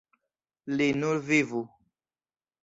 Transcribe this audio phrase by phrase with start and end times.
[0.79, 1.61] Li nur vivu.